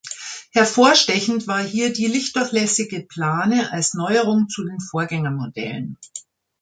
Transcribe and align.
Hervorstechend 0.53 1.45
war 1.47 1.61
hier 1.61 1.93
die 1.93 2.07
lichtdurchlässige 2.07 3.01
Plane 3.05 3.71
als 3.71 3.93
Neuerung 3.93 4.47
zu 4.49 4.63
den 4.63 4.79
Vorgängermodellen. 4.79 5.99